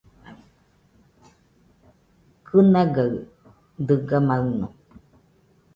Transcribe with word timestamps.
Kɨnaigaɨ 2.45 3.05
dɨga 3.87 4.17
maɨno. 4.27 4.67